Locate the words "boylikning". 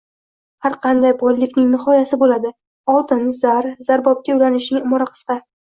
1.19-1.69